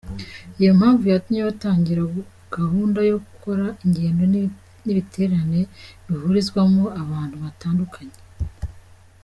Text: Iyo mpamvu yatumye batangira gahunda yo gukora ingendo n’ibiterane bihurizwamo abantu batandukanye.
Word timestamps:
Iyo 0.59 0.71
mpamvu 0.79 1.03
yatumye 1.07 1.41
batangira 1.49 2.01
gahunda 2.55 2.99
yo 3.09 3.17
gukora 3.25 3.65
ingendo 3.83 4.23
n’ibiterane 4.83 5.59
bihurizwamo 6.05 6.83
abantu 7.03 7.35
batandukanye. 7.43 8.17